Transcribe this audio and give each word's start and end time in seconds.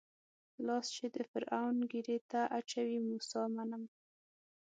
لاس 0.67 0.85
چې 0.95 1.05
د 1.15 1.17
فرعون 1.31 1.77
ږيرې 1.91 2.17
ته 2.31 2.41
اچوي 2.57 2.97
موسی 3.07 3.41
منم. 3.55 3.83